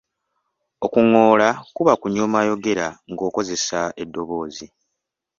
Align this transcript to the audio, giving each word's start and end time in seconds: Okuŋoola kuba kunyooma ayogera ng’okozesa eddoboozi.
Okuŋoola 0.85 1.49
kuba 1.75 1.93
kunyooma 2.01 2.37
ayogera 2.41 2.87
ng’okozesa 3.13 3.79
eddoboozi. 4.01 4.65